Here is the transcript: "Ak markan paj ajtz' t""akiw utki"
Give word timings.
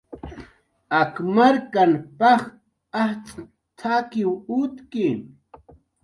"Ak 0.99 1.13
markan 1.35 1.91
paj 2.19 2.39
ajtz' 3.01 3.37
t""akiw 3.79 4.31
utki" 4.59 5.07